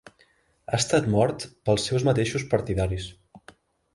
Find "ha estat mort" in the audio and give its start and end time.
0.71-1.45